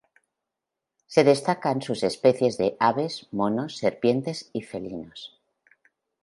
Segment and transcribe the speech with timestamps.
[1.05, 5.39] Se destacan sus especies de aves, monos, serpientes y felinos.